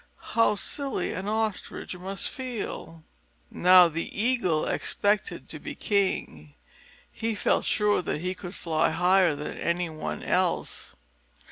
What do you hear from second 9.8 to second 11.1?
one else.